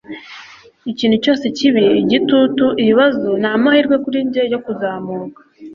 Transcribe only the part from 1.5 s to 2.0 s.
kibi-